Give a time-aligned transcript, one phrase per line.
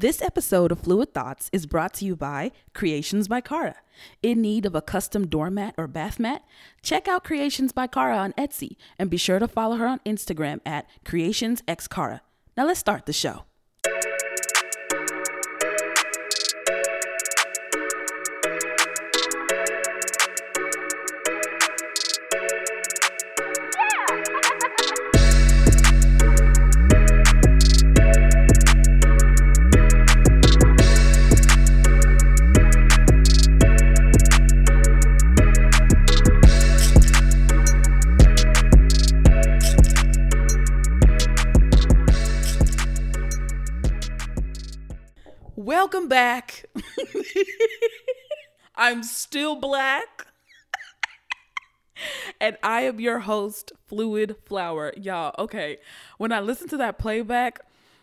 [0.00, 3.74] This episode of Fluid Thoughts is brought to you by Creations by Cara.
[4.22, 6.44] In need of a custom doormat or bath mat?
[6.82, 10.60] Check out Creations by Cara on Etsy and be sure to follow her on Instagram
[10.64, 12.20] at CreationsXCara.
[12.56, 13.47] Now let's start the show.
[46.08, 46.64] Back.
[48.76, 50.28] I'm still black.
[52.40, 54.92] and I am your host, Fluid Flower.
[54.96, 55.78] Y'all, okay.
[56.16, 57.60] When I listened to that playback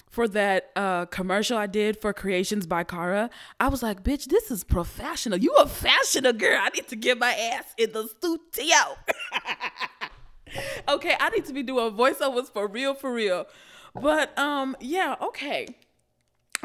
[0.09, 4.51] for that uh, commercial I did for Creations by Cara, I was like, bitch, this
[4.51, 5.37] is professional.
[5.37, 6.59] You a fashioner girl.
[6.62, 8.77] I need to get my ass in the studio.
[10.90, 13.45] okay, I need to be doing voiceovers for real, for real.
[13.93, 15.67] But um, yeah, okay.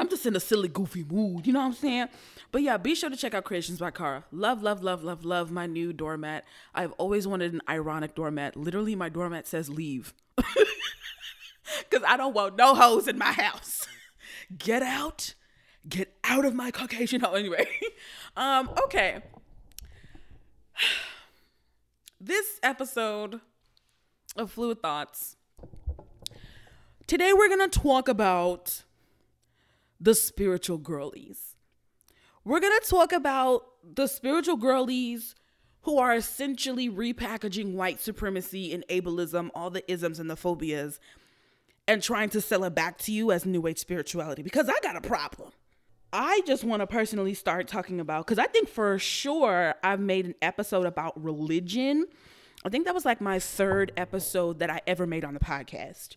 [0.01, 1.45] I'm just in a silly, goofy mood.
[1.45, 2.07] You know what I'm saying?
[2.51, 4.25] But yeah, be sure to check out Creations by Cara.
[4.31, 6.43] Love, love, love, love, love my new doormat.
[6.73, 8.55] I've always wanted an ironic doormat.
[8.55, 10.15] Literally, my doormat says leave.
[11.89, 13.87] Because I don't want no hoes in my house.
[14.57, 15.35] Get out.
[15.87, 17.35] Get out of my Caucasian home.
[17.35, 17.67] Anyway,
[18.35, 19.21] um, okay.
[22.19, 23.39] This episode
[24.35, 25.37] of Fluid Thoughts.
[27.05, 28.83] Today we're going to talk about
[30.01, 31.55] the spiritual girlies.
[32.43, 35.35] We're going to talk about the spiritual girlies
[35.83, 40.99] who are essentially repackaging white supremacy and ableism, all the isms and the phobias,
[41.87, 44.95] and trying to sell it back to you as new age spirituality because I got
[44.95, 45.51] a problem.
[46.13, 50.25] I just want to personally start talking about because I think for sure I've made
[50.25, 52.05] an episode about religion.
[52.65, 56.15] I think that was like my third episode that I ever made on the podcast.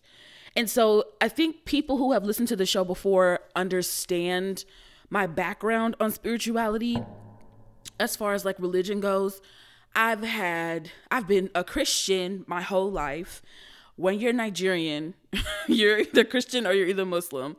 [0.55, 4.63] And so I think people who have listened to the show before understand
[5.09, 7.03] my background on spirituality
[7.99, 9.41] as far as like religion goes.
[9.95, 13.41] I've had, I've been a Christian my whole life.
[13.95, 15.13] When you're Nigerian,
[15.67, 17.55] you're either Christian or you're either Muslim.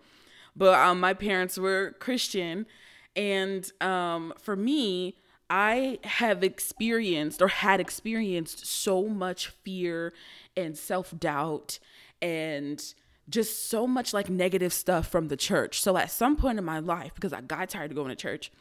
[0.55, 2.67] But um, my parents were Christian.
[3.15, 5.17] And um, for me,
[5.49, 10.13] I have experienced or had experienced so much fear
[10.57, 11.79] and self doubt
[12.21, 12.83] and
[13.29, 15.81] just so much like negative stuff from the church.
[15.81, 18.53] So at some point in my life, because I got tired of going to church,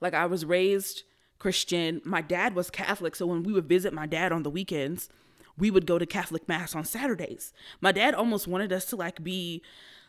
[0.00, 1.04] like I was raised
[1.38, 3.16] Christian, my dad was Catholic.
[3.16, 5.08] So when we would visit my dad on the weekends,
[5.56, 7.52] we would go to Catholic Mass on Saturdays.
[7.80, 9.62] My dad almost wanted us to like be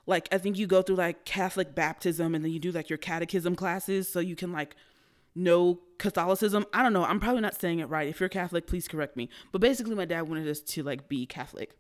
[0.06, 2.98] like, I think you go through like Catholic baptism and then you do like your
[2.98, 4.76] catechism classes so you can like
[5.36, 6.66] know Catholicism.
[6.74, 7.06] I don't know.
[7.06, 8.08] I'm probably not saying it right.
[8.08, 9.30] If you're Catholic, please correct me.
[9.52, 11.78] But basically, my dad wanted us to like be Catholic.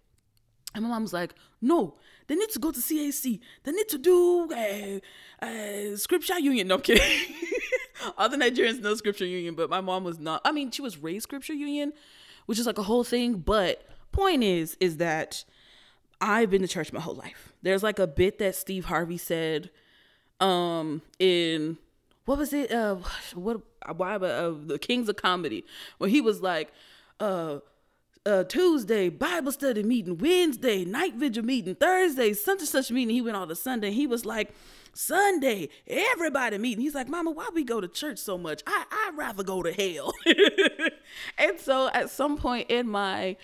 [0.73, 1.95] And my mom was like, no,
[2.27, 3.39] they need to go to CAC.
[3.63, 6.67] They need to do uh, uh, scripture union.
[6.67, 7.35] No, I'm kidding.
[8.17, 10.41] Other Nigerians know scripture union, but my mom was not.
[10.45, 11.93] I mean, she was raised scripture union,
[12.45, 13.35] which is like a whole thing.
[13.35, 15.43] But point is, is that
[16.19, 17.53] I've been to church my whole life.
[17.61, 19.69] There's like a bit that Steve Harvey said
[20.39, 21.77] um, in,
[22.25, 22.71] what was it?
[22.71, 22.95] Uh,
[23.35, 23.61] what,
[23.95, 25.65] why, uh, the Kings of Comedy,
[25.97, 26.71] where he was like,
[27.19, 27.59] uh,
[28.25, 33.15] uh, Tuesday Bible study meeting, Wednesday night vigil meeting, Thursday such and such meeting.
[33.15, 33.91] He went on to Sunday.
[33.91, 34.53] He was like,
[34.93, 36.81] Sunday everybody meeting.
[36.81, 38.61] He's like, Mama, why we go to church so much?
[38.67, 40.13] I I'd rather go to hell.
[41.37, 43.37] and so at some point in my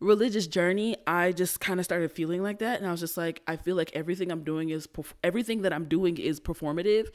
[0.00, 3.42] religious journey, I just kind of started feeling like that, and I was just like,
[3.46, 7.08] I feel like everything I'm doing is perf- everything that I'm doing is performative,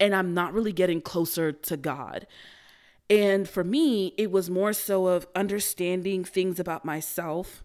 [0.00, 2.26] and I'm not really getting closer to God.
[3.10, 7.64] And for me, it was more so of understanding things about myself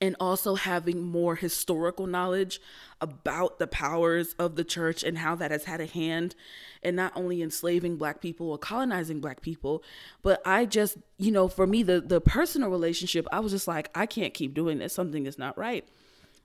[0.00, 2.60] and also having more historical knowledge
[3.00, 6.34] about the powers of the church and how that has had a hand
[6.82, 9.82] in not only enslaving black people or colonizing black people
[10.22, 13.90] but i just you know for me the the personal relationship i was just like
[13.94, 14.92] i can't keep doing this.
[14.92, 15.88] Something is not right.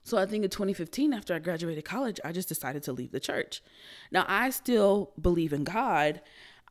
[0.02, 3.20] So i think in 2015 after i graduated college i just decided to leave the
[3.20, 3.62] church.
[4.10, 6.20] Now i still believe in god.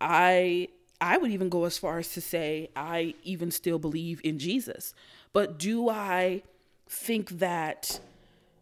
[0.01, 0.69] I
[1.03, 4.93] I would even go as far as to say I even still believe in Jesus.
[5.33, 6.43] But do I
[6.87, 7.99] think that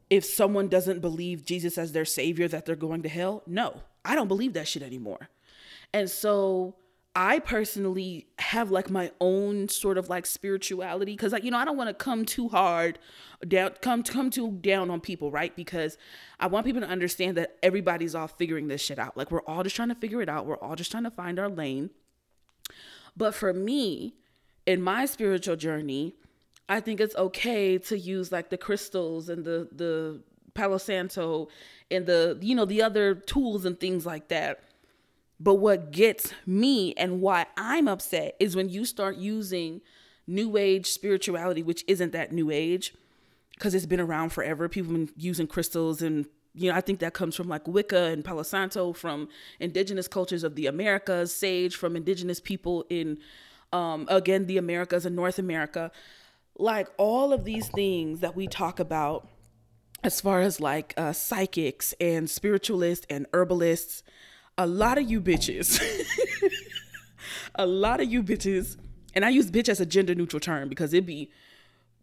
[0.09, 3.43] if someone doesn't believe Jesus as their savior that they're going to hell?
[3.45, 3.83] No.
[4.03, 5.29] I don't believe that shit anymore.
[5.93, 6.73] And so
[7.15, 11.65] I personally have like my own sort of like spirituality because like you know I
[11.65, 12.97] don't want to come too hard
[13.47, 15.97] down come come too down on people right because
[16.39, 19.61] I want people to understand that everybody's all figuring this shit out like we're all
[19.61, 21.89] just trying to figure it out we're all just trying to find our lane
[23.15, 24.15] but for me
[24.65, 26.15] in my spiritual journey
[26.69, 30.21] I think it's okay to use like the crystals and the the
[30.53, 31.47] Palo Santo
[31.89, 34.63] and the you know the other tools and things like that
[35.41, 39.81] but what gets me and why I'm upset is when you start using
[40.27, 42.93] new age spirituality, which isn't that new age,
[43.55, 44.69] because it's been around forever.
[44.69, 48.03] People have been using crystals and you know, I think that comes from like Wicca
[48.05, 53.19] and Palo Santo from indigenous cultures of the Americas, sage from indigenous people in
[53.73, 55.91] um again the Americas and North America.
[56.57, 59.27] Like all of these things that we talk about
[60.03, 64.03] as far as like uh, psychics and spiritualists and herbalists
[64.57, 65.81] a lot of you bitches,
[67.55, 68.77] a lot of you bitches,
[69.15, 71.31] and I use bitch as a gender neutral term because it be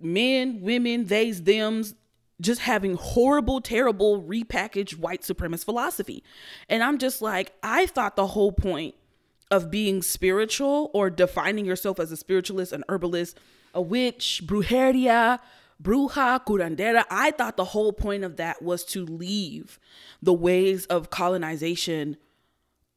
[0.01, 1.95] men, women, theys, thems,
[2.41, 6.23] just having horrible, terrible, repackaged white supremacist philosophy.
[6.69, 8.95] And I'm just like, I thought the whole point
[9.51, 13.39] of being spiritual or defining yourself as a spiritualist, an herbalist,
[13.75, 15.41] a witch, brujeria,
[15.83, 19.79] bruja, curandera, I thought the whole point of that was to leave
[20.21, 22.17] the ways of colonization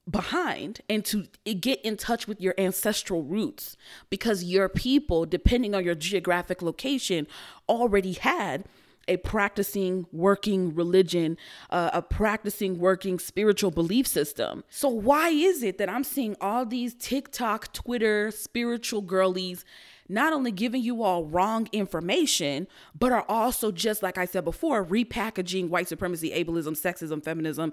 [0.10, 1.28] behind and to
[1.60, 3.78] get in touch with your ancestral roots
[4.10, 7.28] because your people, depending on your geographic location,
[7.70, 8.66] already had
[9.08, 11.38] a practicing working religion,
[11.70, 14.64] uh, a practicing working spiritual belief system.
[14.70, 19.66] So, why is it that I'm seeing all these TikTok, Twitter, spiritual girlies?
[20.10, 22.68] Not only giving you all wrong information,
[22.98, 27.72] but are also, just like I said before, repackaging white supremacy, ableism, sexism, feminism,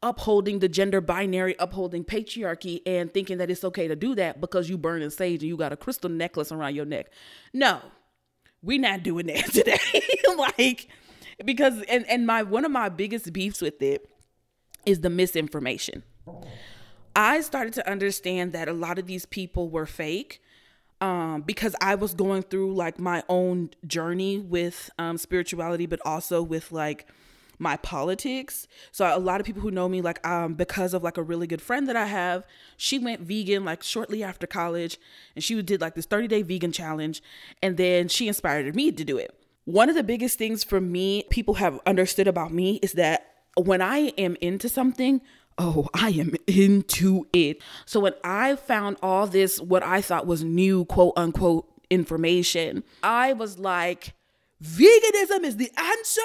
[0.00, 4.68] upholding the gender binary, upholding patriarchy, and thinking that it's okay to do that because
[4.68, 7.10] you burn in sage and you got a crystal necklace around your neck.
[7.52, 7.80] No,
[8.64, 9.78] we're not doing that today.
[10.36, 10.88] like,
[11.44, 14.08] because and and my one of my biggest beefs with it
[14.86, 16.02] is the misinformation.
[17.16, 20.42] I started to understand that a lot of these people were fake
[21.00, 26.42] um, because I was going through like my own journey with um, spirituality, but also
[26.42, 27.06] with like
[27.58, 28.66] my politics.
[28.92, 31.46] So a lot of people who know me like um because of like a really
[31.46, 32.46] good friend that I have,
[32.76, 34.98] she went vegan like shortly after college
[35.34, 37.22] and she did like this 30-day vegan challenge
[37.62, 39.38] and then she inspired me to do it.
[39.64, 43.80] One of the biggest things for me people have understood about me is that when
[43.80, 45.20] I am into something,
[45.58, 47.62] oh, I am into it.
[47.86, 53.32] So when I found all this what I thought was new quote unquote information, I
[53.32, 54.14] was like
[54.64, 56.20] veganism is the answer.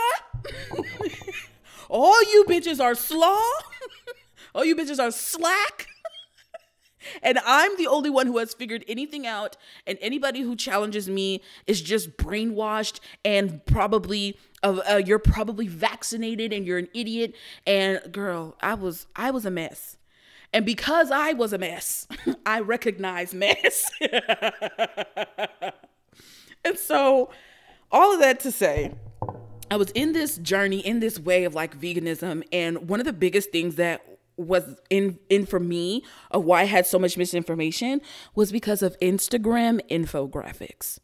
[1.90, 3.42] All you bitches are slaw.
[4.56, 5.88] All you bitches are slack.
[7.24, 9.58] and I'm the only one who has figured anything out.
[9.86, 16.66] And anybody who challenges me is just brainwashed and probably uh, you're probably vaccinated and
[16.66, 17.36] you're an idiot.
[17.66, 19.98] And girl, I was I was a mess.
[20.52, 22.08] And because I was a mess,
[22.46, 23.90] I recognize mess.
[26.66, 27.30] and so
[27.92, 28.94] all of that to say,
[29.72, 33.14] I was in this journey, in this way of like veganism, and one of the
[33.14, 34.04] biggest things that
[34.38, 38.02] was in in for me of why I had so much misinformation
[38.36, 41.00] was because of Instagram infographics.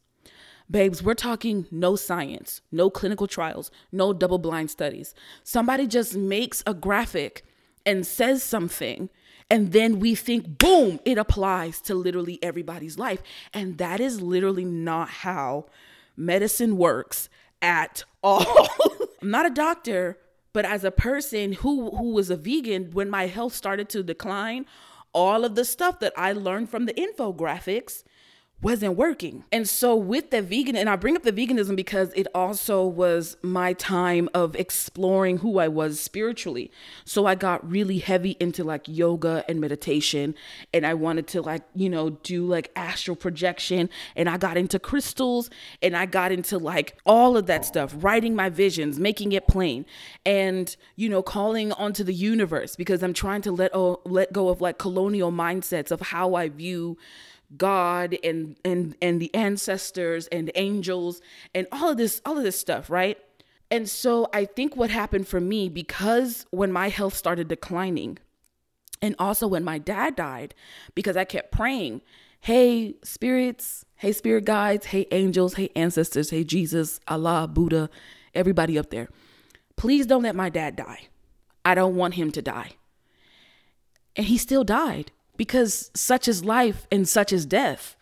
[0.71, 5.13] Babes, we're talking no science, no clinical trials, no double blind studies.
[5.43, 7.45] Somebody just makes a graphic
[7.85, 9.09] and says something
[9.49, 13.21] and then we think, boom, it applies to literally everybody's life.
[13.53, 15.65] And that is literally not how
[16.17, 17.29] medicine works
[17.61, 18.67] at all.
[19.21, 20.17] I'm not a doctor,
[20.53, 24.65] but as a person who who was a vegan when my health started to decline,
[25.13, 28.03] all of the stuff that I learned from the infographics
[28.65, 29.43] wasn't working.
[29.51, 33.37] And so with the vegan, and I bring up the veganism because it also was
[33.43, 36.71] my time of exploring who I was spiritually.
[37.03, 40.33] So I got really heavy into like yoga and meditation
[40.73, 44.79] and I wanted to like, you know, do like astral projection and I got into
[44.79, 45.51] crystals
[45.83, 49.85] and I got into like all of that stuff, writing my visions, making it plain
[50.25, 54.49] and, you know, calling onto the universe because I'm trying to let oh, let go
[54.49, 56.97] of like colonial mindsets of how I view
[57.57, 61.21] God and and and the ancestors and angels
[61.53, 63.17] and all of this all of this stuff, right?
[63.71, 68.19] And so I think what happened for me because when my health started declining
[69.01, 70.53] and also when my dad died
[70.93, 72.01] because I kept praying,
[72.41, 77.89] "Hey spirits, hey spirit guides, hey angels, hey ancestors, hey Jesus, Allah, Buddha,
[78.33, 79.09] everybody up there.
[79.75, 81.07] Please don't let my dad die.
[81.63, 82.71] I don't want him to die."
[84.15, 87.95] And he still died because such is life and such is death.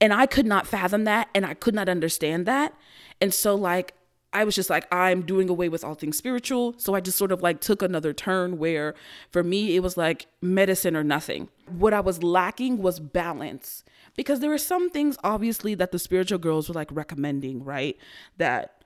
[0.00, 2.74] And I could not fathom that and I could not understand that.
[3.20, 3.94] And so, like,
[4.32, 6.74] I was just like, I'm doing away with all things spiritual.
[6.76, 8.94] So I just sort of like took another turn where
[9.30, 11.48] for me, it was like medicine or nothing.
[11.66, 13.84] What I was lacking was balance
[14.16, 17.96] because there were some things, obviously, that the spiritual girls were like recommending, right?
[18.36, 18.84] That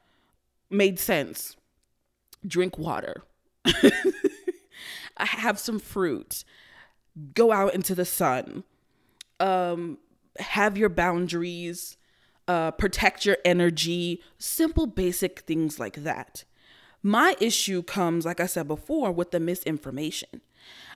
[0.71, 1.57] made sense.
[2.47, 3.23] Drink water,
[5.17, 6.45] have some fruit,
[7.35, 8.64] go out into the sun,
[9.40, 9.99] um,
[10.38, 11.97] have your boundaries
[12.49, 16.45] uh, protect your energy, simple, basic things like that.
[17.02, 20.40] My issue comes, like I said before, with the misinformation.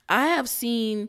[0.09, 1.09] I have seen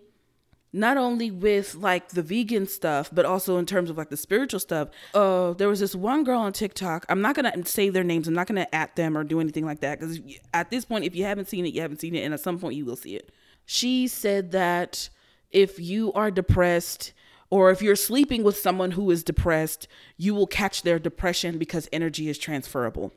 [0.73, 4.59] not only with like the vegan stuff, but also in terms of like the spiritual
[4.59, 4.89] stuff.
[5.13, 7.05] Uh, there was this one girl on TikTok.
[7.09, 8.27] I'm not gonna say their names.
[8.27, 10.19] I'm not gonna at them or do anything like that because
[10.53, 12.59] at this point, if you haven't seen it, you haven't seen it, and at some
[12.59, 13.31] point you will see it.
[13.69, 15.09] She said that
[15.51, 17.12] if you are depressed
[17.50, 21.89] or if you're sleeping with someone who is depressed, you will catch their depression because
[21.91, 23.12] energy is transferable.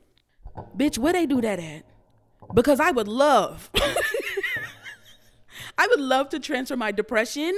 [0.77, 1.85] Bitch, where they do that at?
[2.53, 3.71] Because I would love,
[5.79, 7.57] I would love to transfer my depression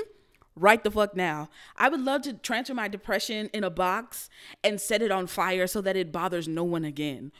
[0.54, 1.48] right the fuck now.
[1.78, 4.28] I would love to transfer my depression in a box
[4.62, 7.32] and set it on fire so that it bothers no one again.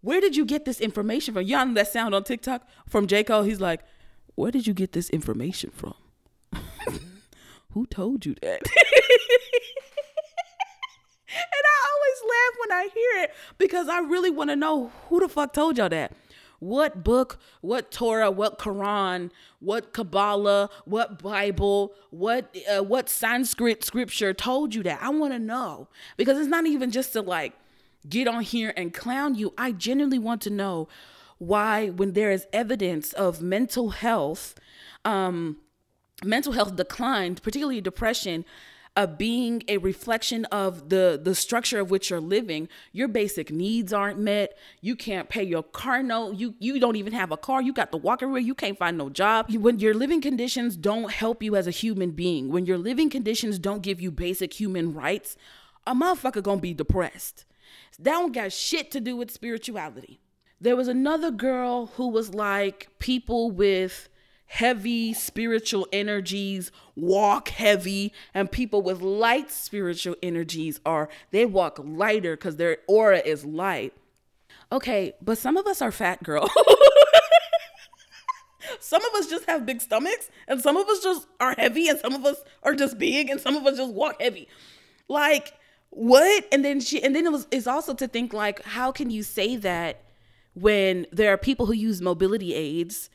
[0.00, 1.44] Where did you get this information from?
[1.44, 3.22] Y'all know that sound on TikTok from J.
[3.22, 3.44] Cole?
[3.44, 3.82] He's like,
[4.38, 5.94] where did you get this information from?
[7.72, 8.62] Who told you that?
[8.62, 8.62] and
[11.66, 15.28] I always laugh when I hear it because I really want to know who the
[15.28, 16.12] fuck told y'all that.
[16.60, 24.32] What book, what Torah, what Quran, what Kabbalah, what Bible, what uh, what Sanskrit scripture
[24.32, 25.02] told you that?
[25.02, 27.54] I want to know because it's not even just to like
[28.08, 29.52] get on here and clown you.
[29.58, 30.88] I genuinely want to know
[31.38, 34.54] why when there is evidence of mental health
[35.04, 35.56] um
[36.24, 38.44] mental health declined, particularly depression,
[38.96, 43.92] uh, being a reflection of the the structure of which you're living your basic needs
[43.92, 44.58] aren't met.
[44.80, 47.62] You can't pay your car note you you don't even have a car.
[47.62, 48.40] You got to walk everywhere.
[48.40, 49.46] You can't find no job.
[49.48, 53.08] You, when your living conditions don't help you as a human being when your living
[53.08, 55.36] conditions don't give you basic human rights
[55.86, 57.44] a motherfucker gonna be depressed.
[58.00, 60.18] That don't got shit to do with spirituality
[60.60, 64.08] there was another girl who was like people with
[64.46, 72.34] heavy spiritual energies walk heavy and people with light spiritual energies are they walk lighter
[72.34, 73.92] because their aura is light.
[74.72, 76.48] Okay but some of us are fat girl.
[78.80, 81.98] Some of us just have big stomachs and some of us just are heavy and
[81.98, 84.48] some of us are just big and some of us just walk heavy.
[85.08, 85.54] Like
[85.90, 86.46] what?
[86.52, 89.22] And then she and then it was it's also to think like how can you
[89.22, 90.02] say that
[90.60, 93.10] when there are people who use mobility aids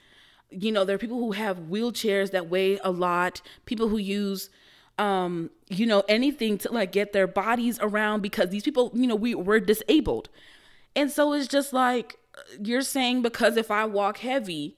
[0.56, 4.52] you know, there are people who have wheelchairs that weigh a lot, people who use
[5.00, 9.16] um, you know, anything to like get their bodies around because these people, you know,
[9.16, 10.30] we we're disabled.
[10.96, 12.18] And so it's just like
[12.60, 14.78] you're saying because if I walk heavy,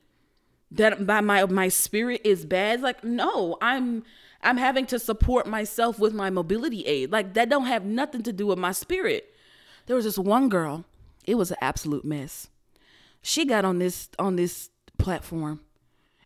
[0.72, 2.82] that by my my spirit is bad.
[2.82, 4.04] like, no, I'm
[4.42, 7.12] I'm having to support myself with my mobility aid.
[7.12, 9.34] Like that don't have nothing to do with my spirit.
[9.88, 10.86] There was this one girl,
[11.26, 12.48] it was an absolute mess.
[13.28, 15.62] She got on this on this platform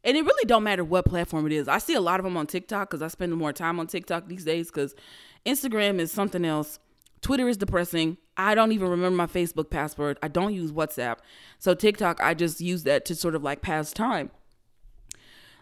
[0.03, 1.70] and it really don't matter what platform it is.
[1.70, 4.27] I see a lot of them on TikTok because I spend more time on TikTok
[4.27, 4.96] these days because
[5.46, 6.77] Instagram is something else.
[7.22, 8.18] Twitter is depressing.
[8.36, 10.20] I don't even remember my Facebook password.
[10.22, 11.20] I don't use WhatsApp.
[11.58, 14.32] So TikTok, I just use that to sort of like pass time.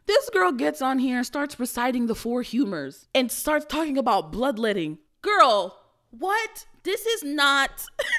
[0.08, 4.32] This girl gets on here and starts reciting the four humors and starts talking about
[4.32, 4.98] bloodletting.
[5.22, 5.78] Girl,
[6.10, 6.66] what?
[6.82, 7.86] This is not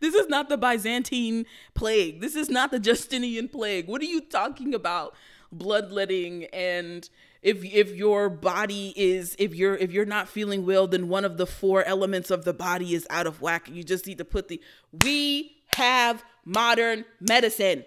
[0.00, 2.20] This is not the Byzantine plague.
[2.20, 3.86] This is not the Justinian plague.
[3.86, 5.14] What are you talking about?
[5.52, 7.08] Bloodletting and
[7.42, 11.38] if if your body is if you're if you're not feeling well, then one of
[11.38, 13.68] the four elements of the body is out of whack.
[13.70, 14.60] You just need to put the
[15.04, 17.84] we have modern medicine.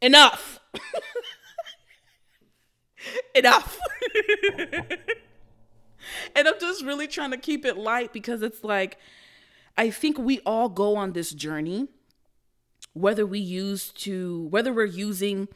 [0.00, 0.60] Enough.
[3.34, 3.78] Enough.
[6.34, 8.98] and I'm just really trying to keep it light because it's like
[9.76, 11.88] I think we all go on this journey,
[12.92, 15.48] whether we use to, whether we're using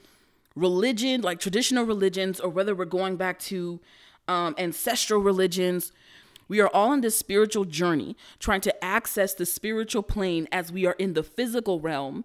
[0.57, 3.79] religion, like traditional religions, or whether we're going back to
[4.27, 5.93] um, ancestral religions.
[6.49, 10.85] We are all on this spiritual journey, trying to access the spiritual plane as we
[10.87, 12.25] are in the physical realm.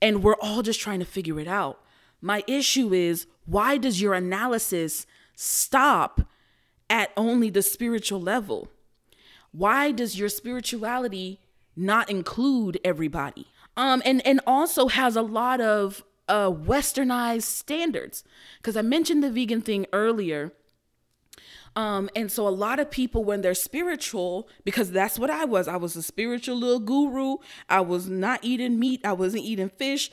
[0.00, 1.80] And we're all just trying to figure it out.
[2.20, 6.22] My issue is why does your analysis stop
[6.90, 8.68] at only the spiritual level?
[9.52, 11.40] Why does your spirituality
[11.76, 13.46] not include everybody?
[13.76, 18.24] Um, and and also has a lot of uh, westernized standards.
[18.58, 20.52] Because I mentioned the vegan thing earlier,
[21.74, 25.68] Um, and so a lot of people, when they're spiritual, because that's what I was,
[25.68, 27.38] I was a spiritual little guru.
[27.68, 30.10] I was not eating meat, I wasn't eating fish,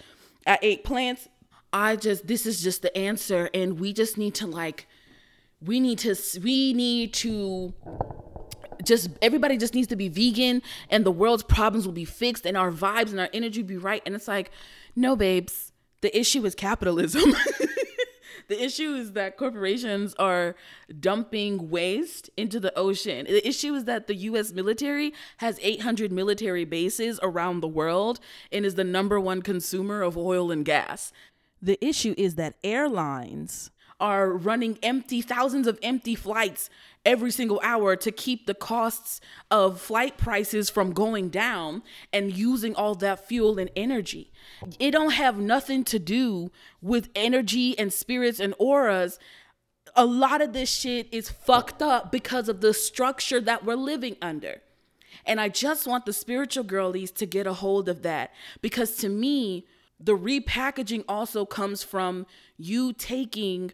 [0.48, 1.28] I ate plants.
[1.74, 3.50] I just, this is just the answer.
[3.54, 4.88] And we just need to, like,
[5.62, 7.74] we need to, we need to
[8.84, 12.56] just everybody just needs to be vegan and the world's problems will be fixed and
[12.56, 14.02] our vibes and our energy be right.
[14.06, 14.52] And it's like
[14.96, 15.72] no babes
[16.02, 17.36] the issue is capitalism.
[18.50, 20.56] The issue is that corporations are
[21.00, 23.28] dumping waste into the ocean.
[23.28, 28.20] The issue is that the US military has 800 military bases around the world
[28.52, 31.14] and is the number one consumer of oil and gas.
[31.62, 33.70] The issue is that airlines
[34.00, 36.72] are running empty thousands of empty flights
[37.06, 42.76] every single hour to keep the costs of flight prices from going down and using
[42.76, 44.32] all that fuel and energy.
[44.80, 46.52] It don't have nothing to do
[46.82, 49.18] with energy and spirits and auras.
[49.96, 54.18] A lot of this shit is fucked up because of the structure that we're living
[54.22, 54.62] under.
[55.26, 59.10] And I just want the spiritual girlies to get a hold of that because to
[59.10, 59.66] me,
[60.00, 62.26] the repackaging also comes from
[62.58, 63.74] you taking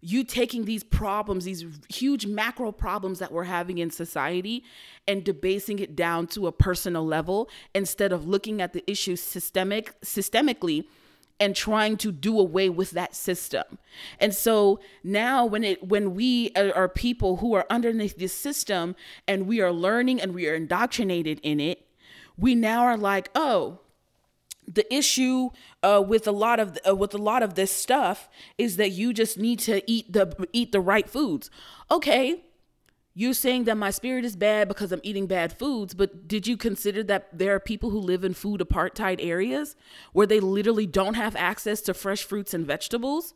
[0.00, 4.62] you taking these problems, these huge macro problems that we're having in society,
[5.08, 9.98] and debasing it down to a personal level instead of looking at the issue systemic
[10.02, 10.84] systemically
[11.38, 13.78] and trying to do away with that system.
[14.18, 18.96] And so now when it when we are people who are underneath this system
[19.28, 21.86] and we are learning and we are indoctrinated in it,
[22.38, 23.80] we now are like, "Oh,
[24.66, 25.50] the issue
[25.82, 29.12] uh, with a lot of uh, with a lot of this stuff is that you
[29.12, 31.50] just need to eat the eat the right foods.
[31.90, 32.42] Okay,
[33.18, 36.58] you're saying that my spirit is bad because I'm eating bad foods, but did you
[36.58, 39.74] consider that there are people who live in food apartheid areas
[40.12, 43.32] where they literally don't have access to fresh fruits and vegetables?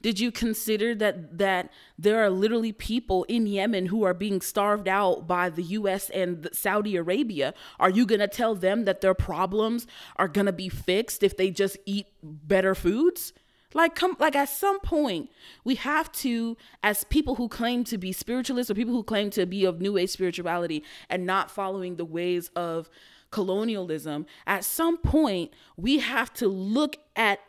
[0.00, 4.88] Did you consider that that there are literally people in Yemen who are being starved
[4.88, 7.52] out by the US and Saudi Arabia?
[7.78, 11.36] Are you going to tell them that their problems are going to be fixed if
[11.36, 13.34] they just eat better foods?
[13.74, 15.30] Like come like at some point
[15.62, 19.44] we have to as people who claim to be spiritualists or people who claim to
[19.44, 22.88] be of new age spirituality and not following the ways of
[23.30, 27.40] colonialism, at some point we have to look at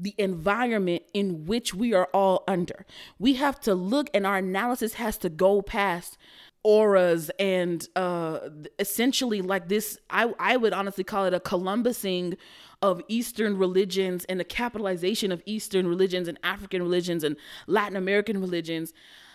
[0.00, 2.84] the environment in which we are all under.
[3.18, 6.18] We have to look and our analysis has to go past
[6.64, 8.40] auras and uh
[8.80, 12.36] essentially like this I I would honestly call it a Columbusing
[12.80, 17.36] of Eastern religions and the capitalization of Eastern religions and African religions and
[17.66, 18.92] Latin American religions,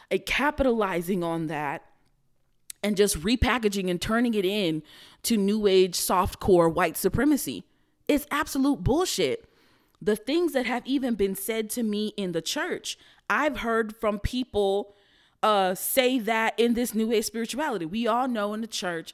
[0.09, 1.83] a capitalizing on that
[2.81, 4.83] and just repackaging and turning it in
[5.23, 7.63] to new age soft core white supremacy.
[8.07, 9.45] It's absolute bullshit.
[10.01, 12.97] The things that have even been said to me in the church,
[13.29, 14.95] I've heard from people
[15.41, 17.85] uh, say that in this new age spirituality.
[17.85, 19.13] We all know in the church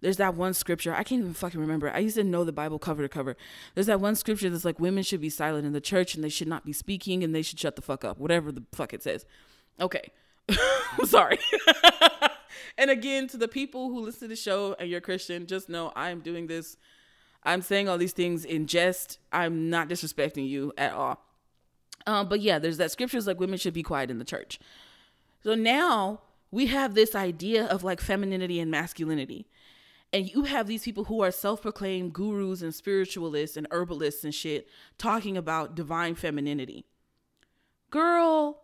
[0.00, 0.94] there's that one scripture.
[0.94, 1.90] I can't even fucking remember.
[1.90, 3.36] I used to know the Bible cover to cover.
[3.74, 6.28] There's that one scripture that's like women should be silent in the church and they
[6.28, 8.18] should not be speaking and they should shut the fuck up.
[8.18, 9.26] Whatever the fuck it says.
[9.80, 10.10] Okay.
[10.48, 11.38] I'm sorry.
[12.78, 15.92] and again, to the people who listen to the show and you're Christian, just know
[15.96, 16.76] I'm doing this.
[17.42, 19.18] I'm saying all these things in jest.
[19.32, 21.24] I'm not disrespecting you at all.
[22.06, 24.58] Um, but yeah, there's that scripture scriptures like women should be quiet in the church.
[25.42, 29.46] So now we have this idea of like femininity and masculinity
[30.12, 34.68] and you have these people who are self-proclaimed gurus and spiritualists and herbalists and shit
[34.96, 36.84] talking about divine femininity.
[37.90, 38.62] Girl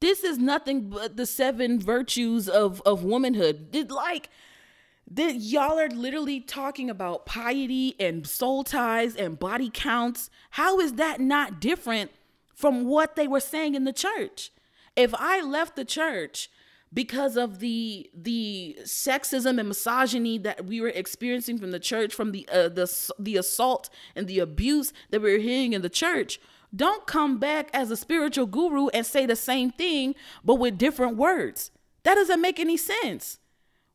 [0.00, 3.70] this is nothing but the seven virtues of of womanhood.
[3.70, 4.28] Did like
[5.10, 10.30] that y'all are literally talking about piety and soul ties and body counts.
[10.50, 12.10] How is that not different
[12.54, 14.52] from what they were saying in the church?
[14.96, 16.50] If i left the church
[16.96, 22.32] because of the the sexism and misogyny that we were experiencing from the church from
[22.32, 26.40] the uh, the the assault and the abuse that we were hearing in the church.
[26.74, 31.18] Don't come back as a spiritual guru and say the same thing but with different
[31.18, 31.70] words.
[32.02, 33.38] That doesn't make any sense.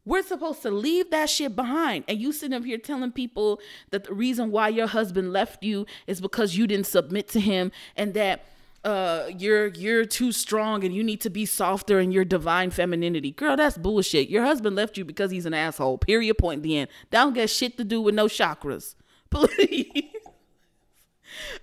[0.06, 2.06] We're supposed to leave that shit behind.
[2.08, 3.60] And you sitting up here telling people
[3.90, 7.72] that the reason why your husband left you is because you didn't submit to him
[7.96, 8.46] and that
[8.84, 13.32] uh you're you're too strong and you need to be softer in your divine femininity.
[13.32, 14.30] Girl, that's bullshit.
[14.30, 15.98] Your husband left you because he's an asshole.
[16.00, 16.90] Period point the end.
[17.12, 18.96] That don't get shit to do with no chakras.
[19.30, 20.16] Please.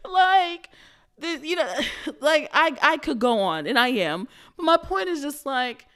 [0.04, 0.70] like
[1.18, 1.74] this, you know,
[2.20, 4.28] like I I could go on and I am.
[4.56, 5.86] But my point is just like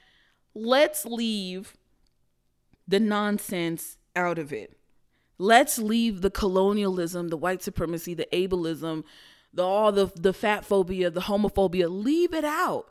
[0.53, 1.75] let's leave
[2.87, 4.77] the nonsense out of it.
[5.37, 9.03] Let's leave the colonialism, the white supremacy, the ableism,
[9.53, 12.87] the all the the fat phobia, the homophobia, leave it out.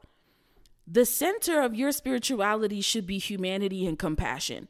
[0.87, 4.69] the center of your spirituality should be humanity and compassion.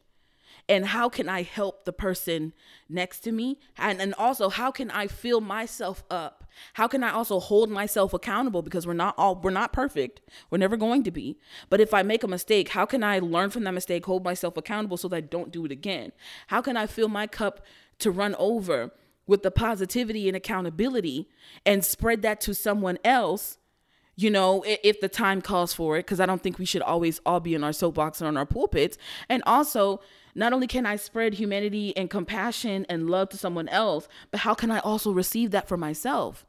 [0.68, 2.52] And how can i help the person
[2.88, 3.58] next to me?
[3.76, 6.44] And, and also how can i fill myself up?
[6.74, 8.62] How can i also hold myself accountable?
[8.62, 10.20] Because we're not all we're not perfect.
[10.50, 11.38] We're never going to be.
[11.70, 14.56] But if i make a mistake how can i learn from that mistake hold myself
[14.56, 16.12] accountable so that i don't do it again?
[16.48, 17.64] How can i fill my cup
[18.00, 18.92] to run over
[19.26, 21.28] with the positivity and accountability
[21.64, 23.58] and spread that to someone else
[24.14, 27.20] you know, if the time calls for it, because I don't think we should always
[27.24, 28.98] all be in our soapbox and on our pulpits.
[29.28, 30.00] And also,
[30.34, 34.54] not only can I spread humanity and compassion and love to someone else, but how
[34.54, 36.44] can I also receive that for myself?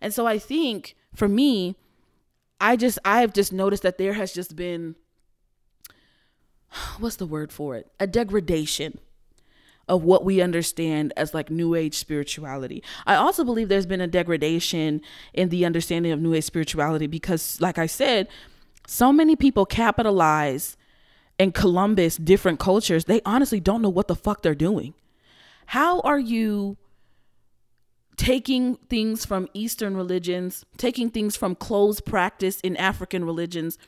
[0.00, 1.76] And so I think for me,
[2.60, 4.94] I just, I've just noticed that there has just been,
[6.98, 7.90] what's the word for it?
[7.98, 8.98] A degradation
[9.88, 12.82] of what we understand as like new age spirituality.
[13.06, 15.00] I also believe there's been a degradation
[15.32, 18.28] in the understanding of new age spirituality because like I said,
[18.86, 20.76] so many people capitalize
[21.38, 24.94] in Columbus different cultures, they honestly don't know what the fuck they're doing.
[25.66, 26.76] How are you
[28.16, 33.78] taking things from Eastern religions, taking things from closed practice in African religions,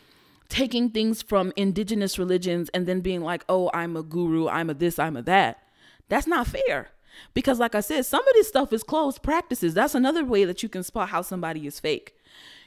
[0.49, 4.75] taking things from indigenous religions, and then being like, oh, I'm a guru, I'm a
[4.75, 5.63] this, I'm a that?
[6.09, 6.90] That's not fair.
[7.35, 9.75] Because, like I said, some of this stuff is closed practices.
[9.75, 12.14] That's another way that you can spot how somebody is fake.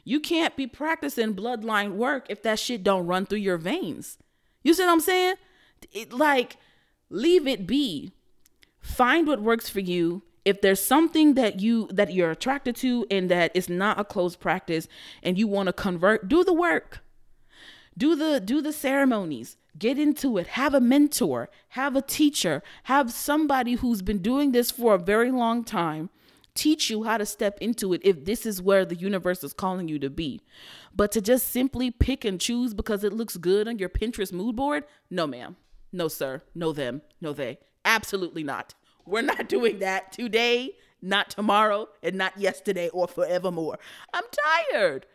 [0.03, 4.17] You can't be practicing bloodline work if that shit don't run through your veins.
[4.63, 5.35] You see what I'm saying?
[5.91, 6.57] It, like,
[7.09, 8.11] leave it be.
[8.79, 10.23] Find what works for you.
[10.43, 14.39] If there's something that you that you're attracted to and that is not a closed
[14.39, 14.87] practice
[15.21, 16.99] and you want to convert, do the work.
[17.95, 19.57] Do the do the ceremonies.
[19.77, 20.47] Get into it.
[20.47, 25.31] Have a mentor, have a teacher, have somebody who's been doing this for a very
[25.31, 26.09] long time
[26.53, 29.87] teach you how to step into it if this is where the universe is calling
[29.87, 30.41] you to be.
[30.95, 34.55] But to just simply pick and choose because it looks good on your Pinterest mood
[34.55, 35.55] board, no, ma'am.
[35.91, 36.41] No, sir.
[36.55, 37.01] No, them.
[37.19, 37.59] No, they.
[37.85, 38.73] Absolutely not.
[39.05, 43.79] We're not doing that today, not tomorrow, and not yesterday or forevermore.
[44.13, 44.23] I'm
[44.71, 45.05] tired.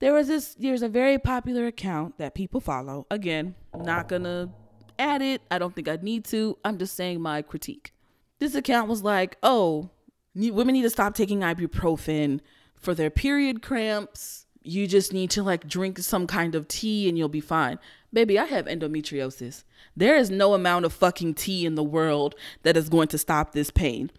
[0.00, 3.06] There was this, there's a very popular account that people follow.
[3.10, 4.50] Again, not gonna
[4.98, 5.42] add it.
[5.50, 6.56] I don't think I need to.
[6.64, 7.92] I'm just saying my critique.
[8.38, 9.90] This account was like, oh,
[10.34, 12.40] women need to stop taking ibuprofen
[12.76, 14.46] for their period cramps.
[14.62, 17.78] You just need to like drink some kind of tea and you'll be fine.
[18.12, 19.64] Baby, I have endometriosis.
[19.94, 23.52] There is no amount of fucking tea in the world that is going to stop
[23.52, 24.10] this pain.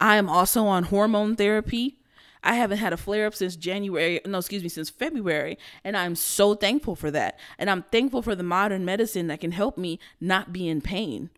[0.00, 1.97] I am also on hormone therapy.
[2.42, 5.58] I haven't had a flare up since January, no, excuse me, since February.
[5.84, 7.38] And I'm so thankful for that.
[7.58, 11.30] And I'm thankful for the modern medicine that can help me not be in pain.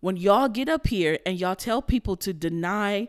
[0.00, 3.08] When y'all get up here and y'all tell people to deny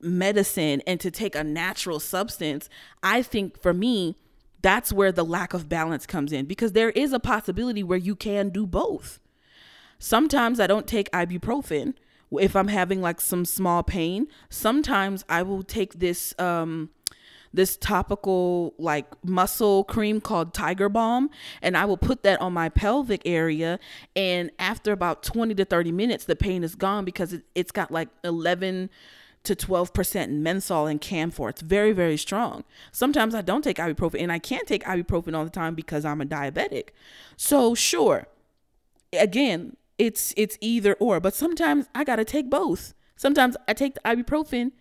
[0.00, 2.68] medicine and to take a natural substance,
[3.02, 4.16] I think for me,
[4.60, 8.16] that's where the lack of balance comes in because there is a possibility where you
[8.16, 9.20] can do both.
[9.98, 11.94] Sometimes I don't take ibuprofen
[12.32, 14.28] if I'm having like some small pain.
[14.50, 16.90] Sometimes I will take this um
[17.52, 21.30] this topical like muscle cream called Tiger Balm
[21.62, 23.78] and I will put that on my pelvic area
[24.14, 27.90] and after about 20 to 30 minutes the pain is gone because it, it's got
[27.90, 28.90] like 11
[29.48, 31.48] to 12% menthol and camphor.
[31.48, 32.64] It's very, very strong.
[32.92, 36.20] Sometimes I don't take ibuprofen and I can't take ibuprofen all the time because I'm
[36.20, 36.88] a diabetic.
[37.38, 38.26] So sure,
[39.10, 42.94] again, it's it's either or, but sometimes I gotta take both.
[43.16, 44.72] Sometimes I take the ibuprofen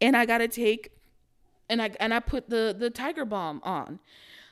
[0.00, 0.90] and I gotta take
[1.68, 4.00] and I and I put the the tiger balm on.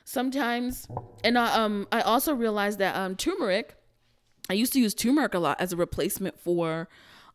[0.05, 0.87] Sometimes
[1.23, 3.75] and I um I also realized that um turmeric,
[4.49, 6.87] I used to use turmeric a lot as a replacement for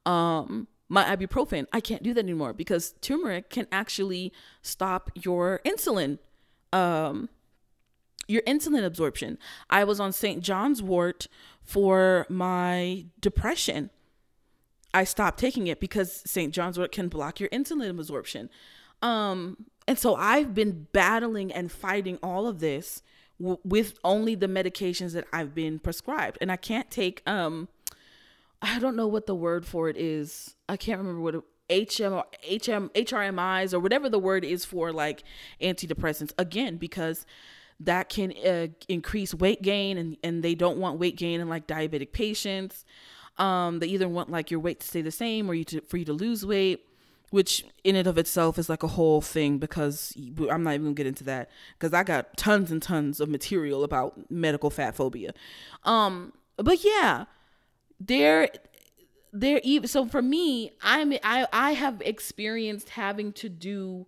[0.04, 1.66] um my ibuprofen.
[1.72, 6.18] I can't do that anymore because turmeric can actually stop your insulin
[6.72, 7.28] um
[8.28, 9.38] your insulin absorption.
[9.70, 10.42] I was on St.
[10.42, 11.28] John's wort
[11.62, 13.90] for my depression.
[14.94, 16.54] I stopped taking it because St.
[16.54, 18.50] John's wort can block your insulin absorption.
[19.02, 23.02] Um and so I've been battling and fighting all of this
[23.38, 27.68] w- with only the medications that I've been prescribed and I can't take um
[28.62, 30.56] I don't know what the word for it is.
[30.68, 35.24] I can't remember what it, HM, HM, HRMIs or whatever the word is for like
[35.60, 36.32] antidepressants.
[36.38, 37.26] Again, because
[37.80, 41.66] that can uh, increase weight gain and, and they don't want weight gain in like
[41.66, 42.84] diabetic patients.
[43.38, 45.98] Um, they either want like your weight to stay the same or you to, for
[45.98, 46.86] you to lose weight,
[47.30, 50.14] which in and of itself is like a whole thing because
[50.50, 53.84] I'm not even gonna get into that because I got tons and tons of material
[53.84, 55.34] about medical fat phobia.
[55.84, 57.26] Um, but yeah,
[58.00, 58.48] there
[59.32, 64.06] there even so for me i'm i i have experienced having to do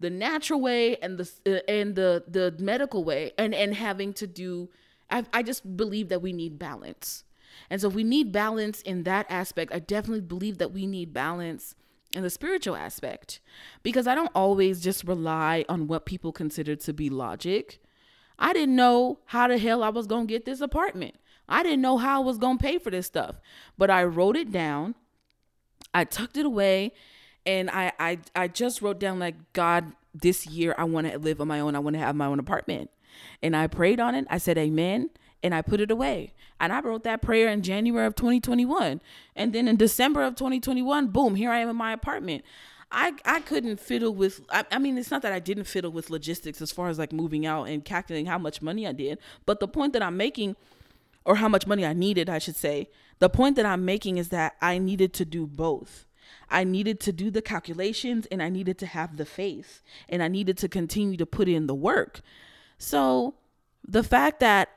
[0.00, 4.26] the natural way and the uh, and the the medical way and and having to
[4.26, 4.68] do
[5.10, 7.24] I, I just believe that we need balance.
[7.70, 11.12] And so if we need balance in that aspect i definitely believe that we need
[11.12, 11.74] balance
[12.14, 13.40] in the spiritual aspect.
[13.82, 17.80] Because i don't always just rely on what people consider to be logic.
[18.38, 21.16] I didn't know how the hell i was to get this apartment.
[21.48, 23.40] I didn't know how i was to pay for this stuff.
[23.76, 24.94] But i wrote it down.
[25.92, 26.92] I tucked it away
[27.48, 31.40] and I I I just wrote down like God this year I want to live
[31.40, 31.74] on my own.
[31.74, 32.90] I want to have my own apartment.
[33.42, 34.26] And I prayed on it.
[34.30, 35.10] I said amen
[35.42, 36.34] and I put it away.
[36.60, 39.00] And I wrote that prayer in January of 2021.
[39.34, 42.44] And then in December of 2021, boom, here I am in my apartment.
[42.90, 46.10] I, I couldn't fiddle with I, I mean it's not that I didn't fiddle with
[46.10, 49.60] logistics as far as like moving out and calculating how much money I did, but
[49.60, 50.56] the point that I'm making
[51.24, 54.30] or how much money I needed, I should say, the point that I'm making is
[54.30, 56.07] that I needed to do both.
[56.50, 60.28] I needed to do the calculations and I needed to have the faith and I
[60.28, 62.20] needed to continue to put in the work.
[62.78, 63.34] So
[63.86, 64.68] the fact that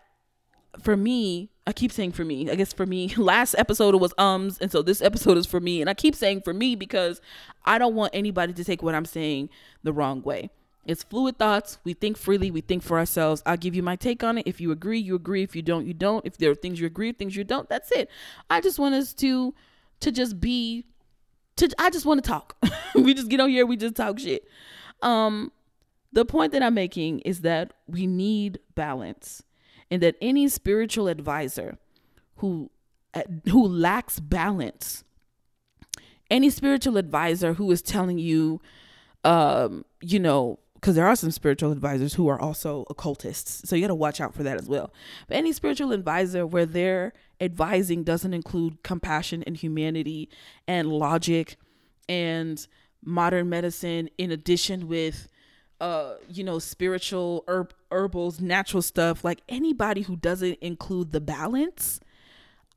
[0.79, 4.57] for me, I keep saying for me, I guess for me, last episode was ums,
[4.59, 5.81] and so this episode is for me.
[5.81, 7.21] And I keep saying for me because
[7.65, 9.49] I don't want anybody to take what I'm saying
[9.83, 10.49] the wrong way.
[10.85, 11.77] It's fluid thoughts.
[11.83, 12.49] We think freely.
[12.49, 13.43] We think for ourselves.
[13.45, 14.47] I'll give you my take on it.
[14.47, 15.43] If you agree, you agree.
[15.43, 16.25] If you don't, you don't.
[16.25, 18.09] If there are things you agree, things you don't, that's it.
[18.49, 19.53] I just want us to
[19.99, 20.85] to just be
[21.57, 22.57] to I just want to talk.
[22.95, 24.47] we just get on here, we just talk shit.
[25.01, 25.51] Um
[26.13, 29.43] the point that I'm making is that we need balance
[29.89, 31.77] and that any spiritual advisor
[32.37, 32.69] who
[33.49, 35.03] who lacks balance
[36.29, 38.61] any spiritual advisor who is telling you
[39.23, 43.84] um you know because there are some spiritual advisors who are also occultists so you
[43.84, 44.91] got to watch out for that as well.
[45.28, 50.30] But any spiritual advisor where they're advising doesn't include compassion and humanity
[50.67, 51.58] and logic
[52.10, 52.65] and
[53.04, 55.28] modern medicine in addition with
[55.80, 62.00] uh you know spiritual herb herbals natural stuff like anybody who doesn't include the balance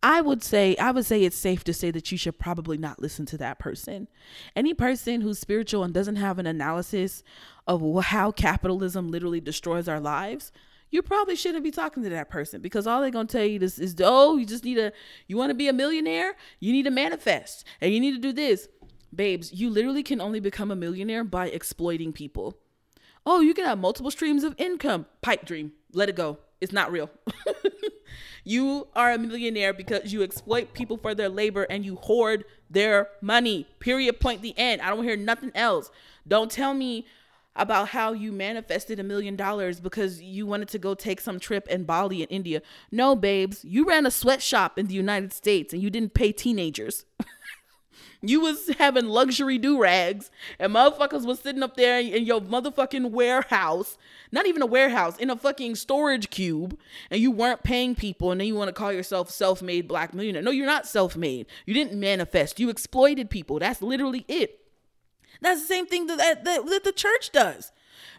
[0.04, 3.00] I would say I would say it's safe to say that you should probably not
[3.00, 4.06] listen to that person.
[4.54, 7.22] Any person who's spiritual and doesn't have an analysis
[7.66, 10.52] of how capitalism literally destroys our lives,
[10.90, 13.78] you probably shouldn't be talking to that person because all they're gonna tell you is,
[13.78, 14.92] is oh, you just need a
[15.26, 18.34] you want to be a millionaire, you need to manifest, and you need to do
[18.34, 18.68] this.
[19.14, 22.58] Babes, you literally can only become a millionaire by exploiting people.
[23.24, 25.06] Oh, you can have multiple streams of income.
[25.22, 25.72] Pipe dream.
[25.94, 26.40] Let it go.
[26.64, 27.10] It's not real.
[28.44, 33.10] you are a millionaire because you exploit people for their labor and you hoard their
[33.20, 33.68] money.
[33.80, 34.18] Period.
[34.18, 34.80] Point the end.
[34.80, 35.90] I don't hear nothing else.
[36.26, 37.04] Don't tell me
[37.54, 41.68] about how you manifested a million dollars because you wanted to go take some trip
[41.68, 42.62] in Bali in India.
[42.90, 47.04] No, babes, you ran a sweatshop in the United States and you didn't pay teenagers.
[48.22, 53.10] you was having luxury do rags and motherfuckers was sitting up there in your motherfucking
[53.10, 53.98] warehouse,
[54.32, 56.78] not even a warehouse, in a fucking storage cube,
[57.10, 60.42] and you weren't paying people, and then you want to call yourself self-made black millionaire.
[60.42, 61.46] No, you're not self-made.
[61.66, 62.60] You didn't manifest.
[62.60, 63.58] You exploited people.
[63.58, 64.60] That's literally it.
[65.40, 67.72] That's the same thing that, that, that the church does.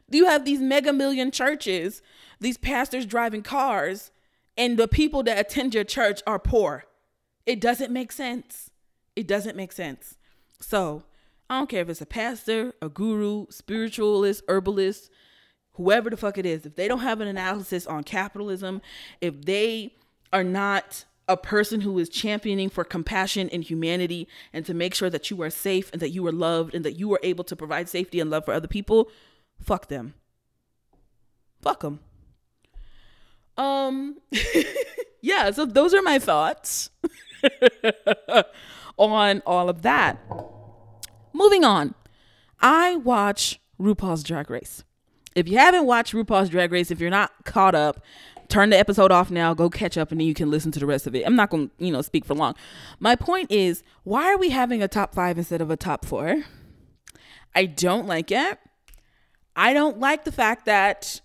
[0.10, 2.02] You have these mega million churches,
[2.40, 4.12] these pastors driving cars,
[4.58, 6.86] and the people that attend your church are poor.
[7.46, 8.70] It doesn't make sense.
[9.16, 10.18] It doesn't make sense.
[10.60, 11.04] So,
[11.50, 15.10] I don't care if it's a pastor, a guru, spiritualist, herbalist,
[15.74, 16.66] whoever the fuck it is.
[16.66, 18.82] If they don't have an analysis on capitalism,
[19.22, 19.94] if they
[20.34, 25.10] are not a person who is championing for compassion and humanity and to make sure
[25.10, 27.56] that you are safe and that you are loved and that you are able to
[27.56, 29.10] provide safety and love for other people,
[29.60, 30.14] fuck them.
[31.62, 32.00] Fuck them.
[33.58, 34.18] Um
[35.22, 36.90] yeah, so those are my thoughts
[38.98, 40.18] on all of that.
[41.34, 41.96] Moving on.
[42.62, 44.84] I watch RuPaul's Drag Race.
[45.36, 48.02] If you haven't watched RuPaul's Drag Race, if you're not caught up,
[48.48, 50.86] turn the episode off now, go catch up, and then you can listen to the
[50.86, 51.26] rest of it.
[51.26, 52.56] I'm not going to, you know, speak for long.
[53.00, 56.44] My point is, why are we having a top five instead of a top four?
[57.54, 58.60] I don't like it.
[59.56, 61.22] I don't like the fact that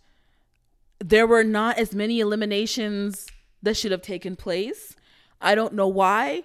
[0.98, 3.26] there were not as many eliminations
[3.62, 4.94] that should have taken place.
[5.40, 6.44] I don't know why.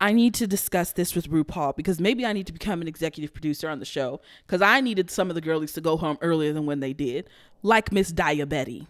[0.00, 3.32] I need to discuss this with RuPaul because maybe I need to become an executive
[3.32, 6.52] producer on the show because I needed some of the girlies to go home earlier
[6.52, 7.28] than when they did,
[7.62, 8.86] like Miss Daya Betty.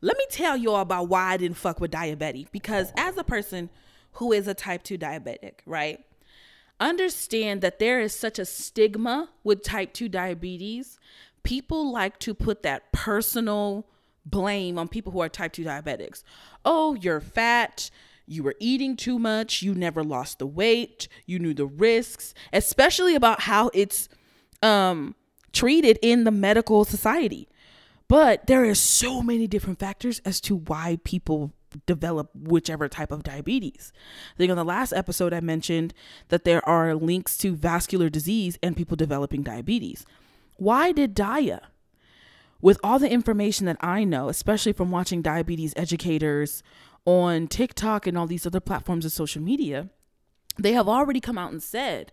[0.00, 2.48] Let me tell you all about why I didn't fuck with diabetes.
[2.50, 3.70] Because as a person
[4.12, 6.04] who is a type 2 diabetic, right?
[6.80, 10.98] Understand that there is such a stigma with type 2 diabetes.
[11.44, 13.86] People like to put that personal
[14.26, 16.24] blame on people who are type 2 diabetics.
[16.64, 17.90] Oh, you're fat.
[18.26, 19.62] You were eating too much.
[19.62, 21.08] You never lost the weight.
[21.26, 24.08] You knew the risks, especially about how it's
[24.62, 25.14] um
[25.52, 27.48] treated in the medical society.
[28.08, 31.52] But there are so many different factors as to why people
[31.86, 33.92] develop whichever type of diabetes.
[34.34, 35.94] I think on the last episode, I mentioned
[36.28, 40.04] that there are links to vascular disease and people developing diabetes.
[40.56, 41.62] Why did DIA?
[42.60, 46.62] With all the information that I know, especially from watching diabetes educators
[47.04, 49.88] on TikTok and all these other platforms of social media,
[50.58, 52.12] they have already come out and said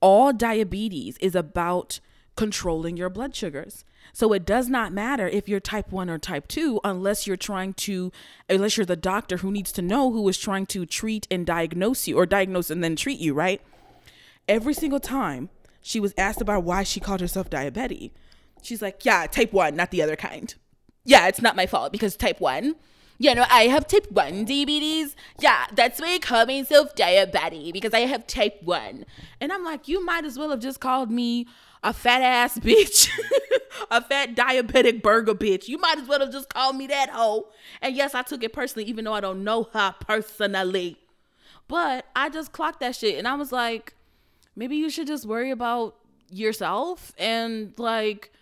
[0.00, 2.00] all diabetes is about
[2.36, 3.84] controlling your blood sugars.
[4.12, 7.72] So it does not matter if you're type 1 or type 2 unless you're trying
[7.74, 8.12] to
[8.48, 12.06] unless you're the doctor who needs to know who is trying to treat and diagnose
[12.06, 13.62] you or diagnose and then treat you, right?
[14.46, 15.48] Every single time
[15.80, 18.10] she was asked about why she called herself diabetic,
[18.62, 20.54] she's like, "Yeah, type 1, not the other kind."
[21.04, 22.74] Yeah, it's not my fault because type 1
[23.18, 25.14] you know, I have type 1 diabetes.
[25.38, 29.04] Yeah, that's why I call myself diabetic because I have type 1.
[29.40, 31.46] And I'm like, you might as well have just called me
[31.82, 33.08] a fat ass bitch,
[33.90, 35.68] a fat diabetic burger bitch.
[35.68, 37.48] You might as well have just called me that hoe.
[37.80, 40.98] And yes, I took it personally, even though I don't know her personally.
[41.68, 43.94] But I just clocked that shit and I was like,
[44.56, 45.96] maybe you should just worry about
[46.30, 48.32] yourself and like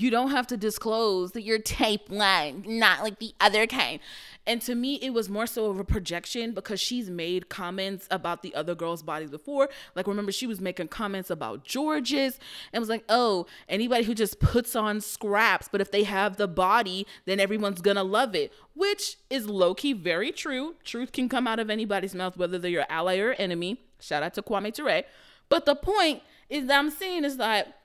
[0.00, 4.00] you don't have to disclose that you're type 1, not like the other kind.
[4.46, 8.42] And to me, it was more so of a projection because she's made comments about
[8.42, 9.68] the other girls' bodies before.
[9.94, 12.38] Like, remember, she was making comments about Jorgeous
[12.72, 16.48] and was like, oh, anybody who just puts on scraps, but if they have the
[16.48, 20.76] body, then everyone's gonna love it, which is low key very true.
[20.82, 23.82] Truth can come out of anybody's mouth, whether they're your ally or enemy.
[24.00, 25.02] Shout out to Kwame Ture.
[25.50, 27.76] But the point is that I'm saying is that,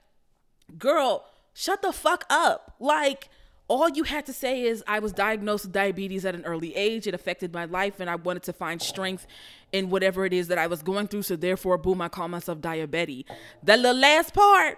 [0.79, 2.75] girl, shut the fuck up.
[2.79, 3.29] Like,
[3.67, 7.07] all you had to say is I was diagnosed with diabetes at an early age.
[7.07, 9.25] It affected my life, and I wanted to find strength
[9.71, 11.23] in whatever it is that I was going through.
[11.23, 13.25] So therefore, boom, I call myself diabetic.
[13.65, 14.77] Little last part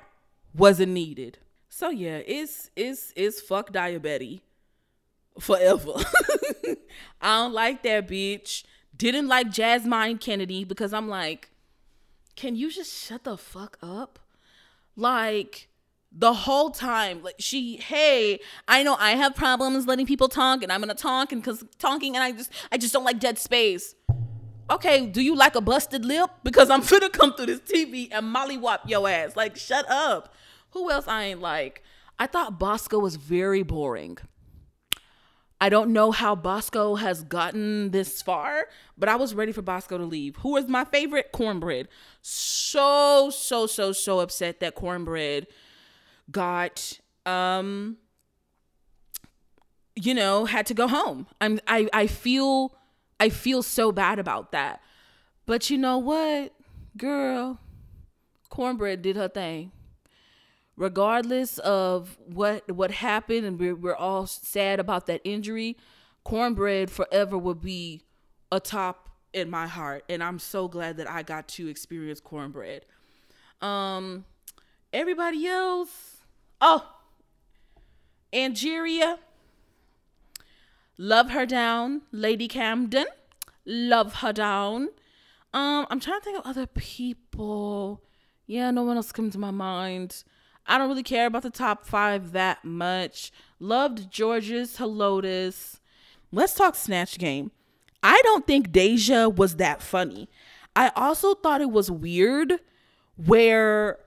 [0.56, 1.40] wasn't needed.
[1.68, 4.40] So yeah, it's it's it's fuck diabetes
[5.40, 5.94] forever.
[7.22, 8.64] I don't like that bitch.
[8.96, 11.50] Didn't like Jasmine Kennedie because I'm like,
[12.36, 14.20] can you just shut the fuck up?
[14.96, 15.68] Like
[16.20, 20.72] the whole time like she hey i know i have problems letting people talk and
[20.72, 23.94] i'm gonna talk and because talking and i just i just don't like dead space
[24.70, 28.36] okay do you like a busted lip because i'm gonna come through this tv and
[28.36, 30.34] mollywop your ass like shut up
[30.72, 31.84] who else i ain't like
[32.18, 34.18] i thought bosco was very boring
[35.60, 39.98] I don't know how Bosco has gotten this far, but I was ready for Bosco
[39.98, 40.36] to leave.
[40.38, 41.34] Who is my favorite?
[41.34, 41.88] Kornbread.
[42.22, 45.48] So, so, so, so upset that Kornbread
[46.32, 47.98] got um
[49.96, 51.28] you know had to go home.
[51.42, 52.76] I'm i i feel
[53.20, 54.82] i feel so bad about that.
[55.46, 56.54] But you know what?
[56.98, 57.60] Girl
[58.52, 59.72] Kornbread did her thing.
[60.76, 65.78] Regardless of what what happened and we're, we're all sad about that injury
[66.26, 68.02] Kornbread forever will be
[68.52, 72.82] a top in my heart and i'm so glad that i got to experience Kornbread.
[73.62, 74.26] Um
[74.94, 76.17] everybody else
[76.60, 76.88] Oh,
[78.34, 79.20] Angeria.
[80.98, 82.02] Love her down.
[82.12, 83.06] Lady Camden.
[83.66, 84.90] Love her down.
[85.54, 88.04] Um, I'm trying to think of other people.
[88.48, 90.24] Yeah, no one else comes to my mind.
[90.66, 93.32] I don't really care about the top five that much.
[93.60, 95.80] Loved Jorgeous Helotes.
[96.32, 97.52] Let's talk Snatch Game.
[98.04, 100.30] I don't think Deja was that funny.
[100.76, 102.60] I also thought it was weird
[103.16, 103.98] where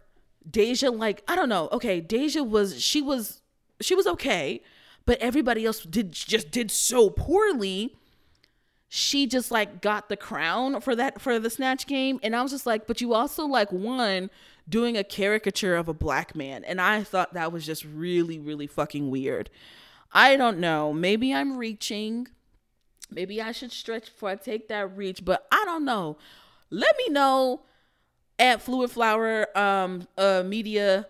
[0.48, 1.68] Deja, like, I don't know.
[1.72, 3.42] Okay, Deja was she was
[3.80, 4.62] she was okay,
[5.06, 7.96] but everybody else did just did so poorly.
[8.88, 12.18] She just like got the crown for that for the snatch game.
[12.22, 14.30] And I was just like, but you also like won
[14.68, 16.64] doing a caricature of a black man.
[16.64, 19.50] And I thought that was just really, really fucking weird.
[20.12, 20.92] I don't know.
[20.92, 22.28] Maybe I'm reaching.
[23.10, 26.16] Maybe I should stretch before I take that reach, but I don't know.
[26.70, 27.62] Let me know
[28.40, 31.06] at Fluid Flower um, uh, Media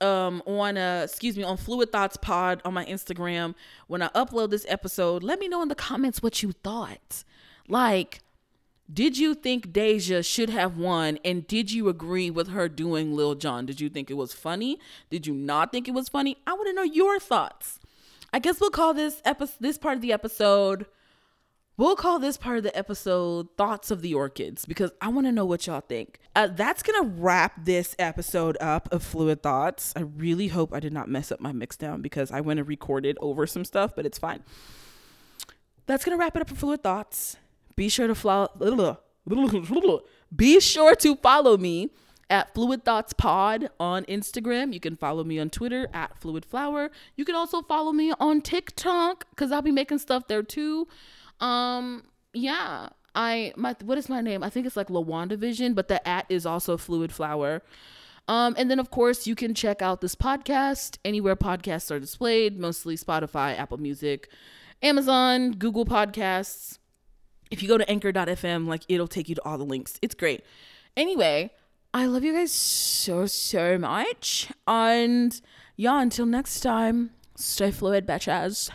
[0.00, 3.54] um, on uh, excuse me on Fluid Thoughts Pod on my Instagram
[3.86, 5.22] when I upload this episode.
[5.22, 7.24] Let me know in the comments what you thought.
[7.66, 8.20] Like,
[8.92, 11.18] did you think Deja should have won?
[11.24, 13.66] And did you agree with her doing Lil Jon?
[13.66, 14.78] Did you think it was funny?
[15.10, 16.36] Did you not think it was funny?
[16.46, 17.78] I want to know your thoughts.
[18.32, 20.86] I guess we'll call this episode this part of the episode
[21.80, 25.32] We'll call this part of the episode Thoughts of the Orchids because I want to
[25.32, 26.18] know what y'all think.
[26.36, 29.94] Uh, that's going to wrap this episode up of Fluid Thoughts.
[29.96, 32.68] I really hope I did not mess up my mix down because I went and
[32.68, 34.42] recorded over some stuff, but it's fine.
[35.86, 37.38] That's going to wrap it up for Fluid Thoughts.
[37.76, 39.00] Be sure to follow.
[40.36, 41.88] Be sure to follow me
[42.28, 44.74] at Fluid Thoughts Pod on Instagram.
[44.74, 46.90] You can follow me on Twitter at Fluid Flower.
[47.16, 50.86] You can also follow me on TikTok because I'll be making stuff there too.
[51.40, 52.90] Um, yeah.
[53.14, 54.42] I my what is my name?
[54.42, 57.62] I think it's like Lawanda Vision, but the at is also Fluid Flower.
[58.28, 62.58] Um, and then of course you can check out this podcast anywhere podcasts are displayed,
[62.58, 64.30] mostly Spotify, Apple Music,
[64.82, 66.78] Amazon, Google Podcasts.
[67.50, 69.98] If you go to anchor.fm, like it'll take you to all the links.
[70.02, 70.44] It's great.
[70.96, 71.50] Anyway,
[71.92, 74.48] I love you guys so so much.
[74.68, 75.40] And
[75.76, 78.70] yeah, until next time, stay fluid, bitches.